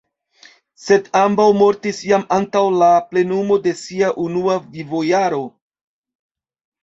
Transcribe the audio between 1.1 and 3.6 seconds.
ambaŭ mortis jam antaŭ la plenumo